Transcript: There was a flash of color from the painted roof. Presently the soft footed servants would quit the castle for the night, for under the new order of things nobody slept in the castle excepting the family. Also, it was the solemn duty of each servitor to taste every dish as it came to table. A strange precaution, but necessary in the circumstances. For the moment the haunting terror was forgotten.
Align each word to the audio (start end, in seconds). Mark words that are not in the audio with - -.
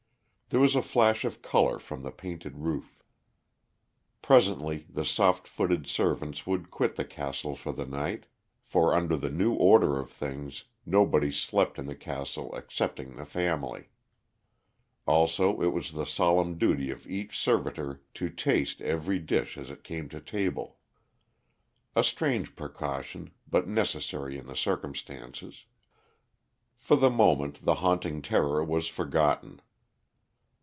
There 0.53 0.59
was 0.59 0.75
a 0.75 0.81
flash 0.81 1.23
of 1.23 1.41
color 1.41 1.79
from 1.79 2.03
the 2.03 2.11
painted 2.11 2.57
roof. 2.57 3.01
Presently 4.21 4.85
the 4.89 5.05
soft 5.05 5.47
footed 5.47 5.87
servants 5.87 6.45
would 6.45 6.69
quit 6.69 6.97
the 6.97 7.05
castle 7.05 7.55
for 7.55 7.71
the 7.71 7.85
night, 7.85 8.25
for 8.61 8.93
under 8.93 9.15
the 9.15 9.29
new 9.29 9.53
order 9.53 9.97
of 9.97 10.11
things 10.11 10.65
nobody 10.85 11.31
slept 11.31 11.79
in 11.79 11.85
the 11.85 11.95
castle 11.95 12.53
excepting 12.53 13.15
the 13.15 13.23
family. 13.23 13.91
Also, 15.07 15.61
it 15.61 15.71
was 15.71 15.93
the 15.93 16.03
solemn 16.05 16.57
duty 16.57 16.91
of 16.91 17.07
each 17.07 17.39
servitor 17.39 18.01
to 18.15 18.29
taste 18.29 18.81
every 18.81 19.19
dish 19.19 19.57
as 19.57 19.69
it 19.69 19.85
came 19.85 20.09
to 20.09 20.19
table. 20.19 20.75
A 21.95 22.03
strange 22.03 22.57
precaution, 22.57 23.31
but 23.49 23.69
necessary 23.69 24.37
in 24.37 24.47
the 24.47 24.57
circumstances. 24.57 25.63
For 26.77 26.97
the 26.97 27.09
moment 27.09 27.63
the 27.63 27.75
haunting 27.75 28.21
terror 28.21 28.61
was 28.61 28.89
forgotten. 28.89 29.61